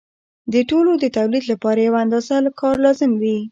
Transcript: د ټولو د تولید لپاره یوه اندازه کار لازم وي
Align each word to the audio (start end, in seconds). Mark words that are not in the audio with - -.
د 0.53 0.55
ټولو 0.69 0.91
د 1.01 1.05
تولید 1.17 1.43
لپاره 1.51 1.79
یوه 1.87 1.99
اندازه 2.05 2.35
کار 2.61 2.75
لازم 2.85 3.11
وي 3.21 3.37